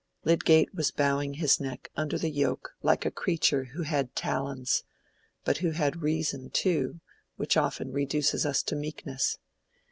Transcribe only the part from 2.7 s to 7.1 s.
like a creature who had talons, but who had Reason too,